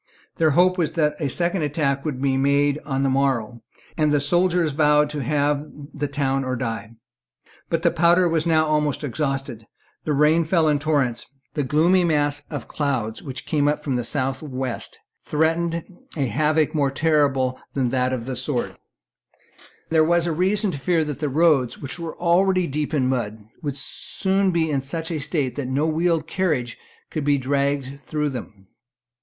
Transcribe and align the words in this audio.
Their 0.37 0.49
hope 0.57 0.79
was 0.79 0.93
that 0.93 1.13
a 1.19 1.29
second 1.29 1.61
attack 1.61 2.03
would 2.05 2.19
be 2.19 2.35
made 2.35 2.79
on 2.87 3.03
the 3.03 3.09
morrow; 3.11 3.61
and 3.95 4.11
the 4.11 4.19
soldiers 4.19 4.71
vowed 4.71 5.11
to 5.11 5.21
have 5.21 5.63
the 5.93 6.07
town 6.07 6.43
or 6.43 6.55
die. 6.55 6.93
But 7.69 7.83
the 7.83 7.91
powder 7.91 8.27
was 8.27 8.47
now 8.47 8.65
almost 8.65 9.03
exhausted; 9.03 9.67
the 10.03 10.13
rain 10.13 10.43
fell 10.43 10.67
in 10.67 10.79
torrents; 10.79 11.27
the 11.53 11.61
gloomy 11.61 12.03
masses 12.03 12.47
of 12.49 12.67
cloud 12.67 13.21
which 13.21 13.45
came 13.45 13.67
up 13.67 13.83
from 13.83 13.95
the 13.95 14.03
south 14.03 14.41
west 14.41 14.97
threatened 15.23 15.83
a 16.17 16.25
havoc 16.25 16.73
more 16.73 16.89
terrible 16.89 17.59
than 17.75 17.89
that 17.89 18.11
of 18.11 18.25
the 18.25 18.35
sword; 18.35 18.69
and 18.69 18.77
there 19.91 20.03
was 20.03 20.27
reason 20.27 20.71
to 20.71 20.79
fear 20.79 21.05
that 21.05 21.19
the 21.19 21.29
roads, 21.29 21.77
which 21.77 21.99
were 21.99 22.17
already 22.17 22.65
deep 22.65 22.91
in 22.91 23.07
mud, 23.07 23.37
would 23.61 23.77
soon 23.77 24.49
be 24.49 24.71
in 24.71 24.81
such 24.81 25.11
a 25.11 25.19
state 25.19 25.53
that 25.57 25.67
no 25.67 25.85
wheeled 25.85 26.25
carriage 26.25 26.79
could 27.11 27.23
be 27.23 27.37
dragged 27.37 27.99
through 27.99 28.29
them. 28.31 28.65